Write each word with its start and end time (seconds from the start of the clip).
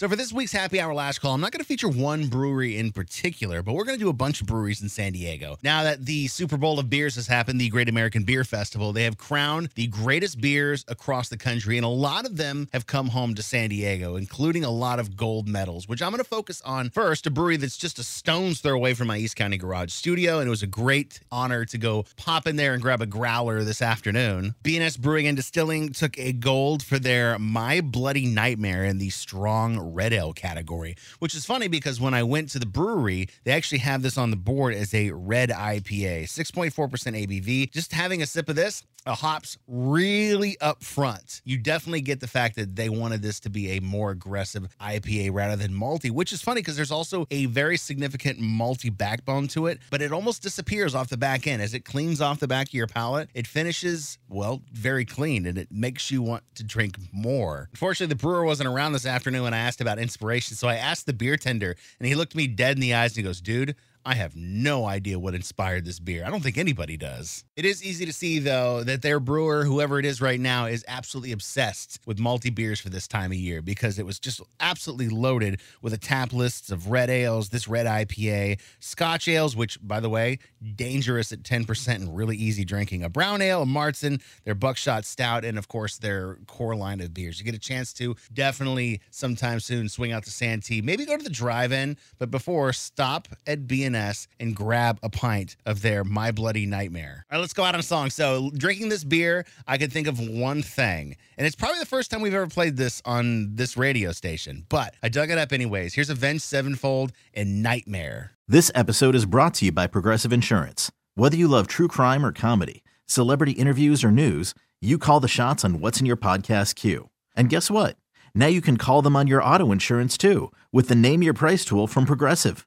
So, 0.00 0.08
for 0.08 0.16
this 0.16 0.32
week's 0.32 0.52
Happy 0.52 0.80
Hour 0.80 0.94
Last 0.94 1.20
Call, 1.20 1.34
I'm 1.34 1.42
not 1.42 1.52
going 1.52 1.60
to 1.60 1.66
feature 1.66 1.86
one 1.86 2.28
brewery 2.28 2.78
in 2.78 2.90
particular, 2.90 3.62
but 3.62 3.74
we're 3.74 3.84
going 3.84 3.98
to 3.98 4.02
do 4.02 4.08
a 4.08 4.14
bunch 4.14 4.40
of 4.40 4.46
breweries 4.46 4.80
in 4.80 4.88
San 4.88 5.12
Diego. 5.12 5.58
Now 5.62 5.82
that 5.82 6.06
the 6.06 6.26
Super 6.28 6.56
Bowl 6.56 6.78
of 6.78 6.88
Beers 6.88 7.16
has 7.16 7.26
happened, 7.26 7.60
the 7.60 7.68
Great 7.68 7.86
American 7.86 8.22
Beer 8.22 8.42
Festival, 8.42 8.94
they 8.94 9.04
have 9.04 9.18
crowned 9.18 9.68
the 9.74 9.88
greatest 9.88 10.40
beers 10.40 10.86
across 10.88 11.28
the 11.28 11.36
country, 11.36 11.76
and 11.76 11.84
a 11.84 11.90
lot 11.90 12.24
of 12.24 12.38
them 12.38 12.66
have 12.72 12.86
come 12.86 13.08
home 13.08 13.34
to 13.34 13.42
San 13.42 13.68
Diego, 13.68 14.16
including 14.16 14.64
a 14.64 14.70
lot 14.70 14.98
of 14.98 15.18
gold 15.18 15.46
medals, 15.46 15.86
which 15.86 16.00
I'm 16.00 16.12
going 16.12 16.24
to 16.24 16.24
focus 16.24 16.62
on 16.62 16.88
first. 16.88 17.26
A 17.26 17.30
brewery 17.30 17.58
that's 17.58 17.76
just 17.76 17.98
a 17.98 18.02
stone's 18.02 18.60
throw 18.60 18.72
away 18.72 18.94
from 18.94 19.08
my 19.08 19.18
East 19.18 19.36
County 19.36 19.58
Garage 19.58 19.92
studio, 19.92 20.38
and 20.38 20.46
it 20.46 20.50
was 20.50 20.62
a 20.62 20.66
great 20.66 21.20
honor 21.30 21.66
to 21.66 21.76
go 21.76 22.06
pop 22.16 22.46
in 22.46 22.56
there 22.56 22.72
and 22.72 22.80
grab 22.80 23.02
a 23.02 23.06
growler 23.06 23.64
this 23.64 23.82
afternoon. 23.82 24.54
BNS 24.64 24.98
Brewing 24.98 25.26
and 25.26 25.36
Distilling 25.36 25.92
took 25.92 26.18
a 26.18 26.32
gold 26.32 26.82
for 26.82 26.98
their 26.98 27.38
My 27.38 27.82
Bloody 27.82 28.24
Nightmare 28.24 28.86
in 28.86 28.96
the 28.96 29.10
strong 29.10 29.89
red 29.90 30.12
ale 30.12 30.32
category, 30.32 30.96
which 31.18 31.34
is 31.34 31.44
funny 31.44 31.68
because 31.68 32.00
when 32.00 32.14
I 32.14 32.22
went 32.22 32.48
to 32.50 32.58
the 32.58 32.66
brewery, 32.66 33.28
they 33.44 33.52
actually 33.52 33.78
have 33.78 34.02
this 34.02 34.16
on 34.16 34.30
the 34.30 34.36
board 34.36 34.74
as 34.74 34.94
a 34.94 35.10
red 35.10 35.50
IPA, 35.50 36.24
6.4% 36.24 36.72
ABV. 36.72 37.72
Just 37.72 37.92
having 37.92 38.22
a 38.22 38.26
sip 38.26 38.48
of 38.48 38.56
this, 38.56 38.82
a 39.06 39.14
hops 39.14 39.58
really 39.66 40.56
up 40.60 40.82
front. 40.82 41.40
You 41.44 41.58
definitely 41.58 42.00
get 42.00 42.20
the 42.20 42.26
fact 42.26 42.56
that 42.56 42.76
they 42.76 42.88
wanted 42.88 43.22
this 43.22 43.40
to 43.40 43.50
be 43.50 43.72
a 43.72 43.80
more 43.80 44.10
aggressive 44.10 44.68
IPA 44.80 45.32
rather 45.32 45.56
than 45.56 45.72
malty, 45.72 46.10
which 46.10 46.32
is 46.32 46.42
funny 46.42 46.60
because 46.60 46.76
there's 46.76 46.90
also 46.90 47.26
a 47.30 47.46
very 47.46 47.76
significant 47.76 48.38
malty 48.40 48.96
backbone 48.96 49.48
to 49.48 49.66
it, 49.66 49.80
but 49.90 50.02
it 50.02 50.12
almost 50.12 50.42
disappears 50.42 50.94
off 50.94 51.08
the 51.08 51.16
back 51.16 51.46
end 51.46 51.62
as 51.62 51.74
it 51.74 51.84
cleans 51.84 52.20
off 52.20 52.40
the 52.40 52.48
back 52.48 52.68
of 52.68 52.74
your 52.74 52.86
palate. 52.86 53.30
It 53.34 53.46
finishes, 53.46 54.18
well, 54.28 54.62
very 54.72 55.04
clean 55.04 55.46
and 55.46 55.58
it 55.58 55.68
makes 55.70 56.10
you 56.10 56.22
want 56.22 56.44
to 56.56 56.64
drink 56.64 56.96
more. 57.12 57.68
Unfortunately, 57.72 58.12
the 58.12 58.20
brewer 58.20 58.44
wasn't 58.44 58.68
around 58.68 58.92
this 58.92 59.06
afternoon 59.06 59.44
when 59.44 59.54
I 59.54 59.58
asked 59.58 59.80
about 59.80 59.98
inspiration, 59.98 60.56
so 60.56 60.68
I 60.68 60.76
asked 60.76 61.06
the 61.06 61.12
beer 61.12 61.36
tender 61.36 61.76
and 61.98 62.08
he 62.08 62.14
looked 62.14 62.34
me 62.34 62.46
dead 62.46 62.76
in 62.76 62.80
the 62.80 62.94
eyes 62.94 63.12
and 63.12 63.18
he 63.18 63.22
goes, 63.22 63.40
dude, 63.40 63.74
I 64.04 64.14
have 64.14 64.34
no 64.34 64.86
idea 64.86 65.18
what 65.18 65.34
inspired 65.34 65.84
this 65.84 65.98
beer. 65.98 66.24
I 66.24 66.30
don't 66.30 66.42
think 66.42 66.56
anybody 66.56 66.96
does. 66.96 67.44
It 67.56 67.64
is 67.64 67.84
easy 67.84 68.06
to 68.06 68.12
see, 68.12 68.38
though, 68.38 68.82
that 68.84 69.02
their 69.02 69.20
brewer, 69.20 69.64
whoever 69.64 69.98
it 69.98 70.06
is 70.06 70.20
right 70.20 70.40
now, 70.40 70.66
is 70.66 70.84
absolutely 70.88 71.32
obsessed 71.32 72.00
with 72.06 72.18
malty 72.18 72.54
beers 72.54 72.80
for 72.80 72.88
this 72.88 73.06
time 73.06 73.30
of 73.30 73.36
year 73.36 73.60
because 73.60 73.98
it 73.98 74.06
was 74.06 74.18
just 74.18 74.40
absolutely 74.60 75.08
loaded 75.08 75.60
with 75.82 75.92
a 75.92 75.98
tap 75.98 76.32
list 76.32 76.70
of 76.70 76.90
red 76.90 77.10
ales, 77.10 77.50
this 77.50 77.68
red 77.68 77.86
IPA, 77.86 78.60
Scotch 78.78 79.28
ales, 79.28 79.54
which, 79.54 79.78
by 79.86 80.00
the 80.00 80.08
way, 80.08 80.38
dangerous 80.76 81.32
at 81.32 81.42
10% 81.42 81.94
and 81.96 82.16
really 82.16 82.36
easy 82.36 82.64
drinking, 82.64 83.02
a 83.02 83.08
brown 83.08 83.42
ale, 83.42 83.62
a 83.62 83.66
Märzen, 83.66 84.22
their 84.44 84.54
buckshot 84.54 85.04
stout, 85.04 85.44
and 85.44 85.58
of 85.58 85.68
course, 85.68 85.98
their 85.98 86.38
core 86.46 86.74
line 86.74 87.00
of 87.00 87.12
beers. 87.12 87.38
You 87.38 87.44
get 87.44 87.54
a 87.54 87.58
chance 87.58 87.92
to 87.94 88.16
definitely 88.32 89.00
sometime 89.10 89.60
soon 89.60 89.88
swing 89.88 90.12
out 90.12 90.24
to 90.24 90.30
Santee, 90.30 90.80
maybe 90.80 91.04
go 91.04 91.16
to 91.16 91.24
the 91.24 91.30
drive 91.30 91.72
in, 91.72 91.96
but 92.18 92.30
before, 92.30 92.72
stop 92.72 93.28
at 93.46 93.66
And 93.94 94.54
grab 94.54 94.98
a 95.02 95.08
pint 95.08 95.56
of 95.66 95.82
their 95.82 96.04
My 96.04 96.30
Bloody 96.30 96.66
Nightmare. 96.66 97.24
All 97.30 97.36
right, 97.36 97.40
let's 97.40 97.52
go 97.52 97.64
out 97.64 97.74
on 97.74 97.80
a 97.80 97.82
song. 97.82 98.10
So, 98.10 98.50
drinking 98.54 98.88
this 98.88 99.04
beer, 99.04 99.44
I 99.66 99.78
could 99.78 99.92
think 99.92 100.06
of 100.06 100.18
one 100.20 100.62
thing, 100.62 101.16
and 101.36 101.46
it's 101.46 101.56
probably 101.56 101.80
the 101.80 101.86
first 101.86 102.10
time 102.10 102.20
we've 102.20 102.34
ever 102.34 102.46
played 102.46 102.76
this 102.76 103.02
on 103.04 103.54
this 103.54 103.76
radio 103.76 104.12
station, 104.12 104.64
but 104.68 104.94
I 105.02 105.08
dug 105.08 105.30
it 105.30 105.38
up 105.38 105.52
anyways. 105.52 105.94
Here's 105.94 106.10
Avenged 106.10 106.42
Sevenfold 106.42 107.12
and 107.34 107.62
Nightmare. 107.62 108.32
This 108.48 108.70
episode 108.74 109.14
is 109.14 109.26
brought 109.26 109.54
to 109.54 109.66
you 109.66 109.72
by 109.72 109.86
Progressive 109.86 110.32
Insurance. 110.32 110.90
Whether 111.14 111.36
you 111.36 111.48
love 111.48 111.66
true 111.66 111.88
crime 111.88 112.24
or 112.24 112.32
comedy, 112.32 112.82
celebrity 113.06 113.52
interviews 113.52 114.02
or 114.02 114.10
news, 114.10 114.54
you 114.80 114.98
call 114.98 115.20
the 115.20 115.28
shots 115.28 115.64
on 115.64 115.80
what's 115.80 116.00
in 116.00 116.06
your 116.06 116.16
podcast 116.16 116.74
queue. 116.74 117.10
And 117.36 117.48
guess 117.48 117.70
what? 117.70 117.96
Now 118.34 118.46
you 118.46 118.60
can 118.60 118.76
call 118.76 119.02
them 119.02 119.16
on 119.16 119.26
your 119.26 119.42
auto 119.42 119.72
insurance 119.72 120.16
too 120.16 120.52
with 120.72 120.88
the 120.88 120.94
Name 120.94 121.22
Your 121.22 121.34
Price 121.34 121.64
tool 121.64 121.86
from 121.86 122.06
Progressive. 122.06 122.66